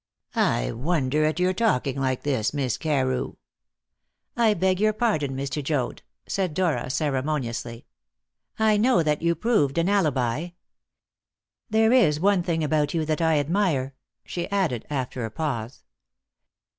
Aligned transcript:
I 0.33 0.71
wonder 0.71 1.25
at 1.25 1.39
your 1.39 1.53
talking 1.53 2.01
like 2.01 2.23
this, 2.23 2.55
Miss 2.55 2.75
Carew." 2.75 3.35
"I 4.35 4.55
beg 4.55 4.79
your 4.79 4.93
pardon, 4.93 5.37
Mr. 5.37 5.63
Joad," 5.63 6.01
said 6.27 6.55
Dora 6.55 6.89
ceremoniously. 6.89 7.85
"I 8.57 8.77
know 8.77 9.03
that 9.03 9.21
you 9.21 9.35
proved 9.35 9.77
an 9.77 9.89
alibi. 9.89 10.49
There 11.69 11.93
is 11.93 12.19
one 12.19 12.41
thing 12.41 12.63
about 12.63 12.95
you 12.95 13.05
that 13.05 13.21
I 13.21 13.37
admire," 13.37 13.93
she 14.25 14.49
added, 14.49 14.87
after 14.89 15.23
a 15.23 15.29
pause. 15.29 15.83